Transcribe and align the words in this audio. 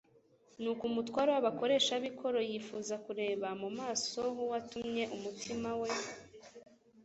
Nuko 0.61 0.83
umutware 0.89 1.29
w'abakoresha 1.35 1.93
b'ikoro, 2.01 2.39
yifuza 2.49 2.93
kureba 3.05 3.47
mu 3.61 3.69
maso 3.79 4.19
h'uwatumye 4.35 5.03
umutima 5.15 5.69
we 5.81 5.91